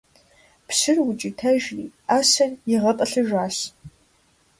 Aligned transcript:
Пщыр 0.67 0.97
укӀытэжри, 1.09 1.85
Ӏэщэр 2.07 2.51
игъэтӀылъыжащ. 2.73 3.57